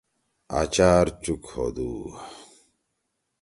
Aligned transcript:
آچار 0.59 1.05
چُک 1.23 1.43
ہودُو۔ 1.51 1.89